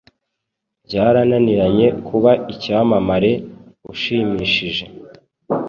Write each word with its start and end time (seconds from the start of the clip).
byarananiranye 0.85 1.87
kuba 2.07 2.31
icyamamare 2.53 3.31
ushimishije 3.91 4.85